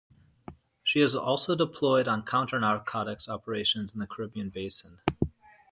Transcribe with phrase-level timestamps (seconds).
[0.83, 4.97] She has also deployed on counter-narcotics operations in the Caribbean Basin.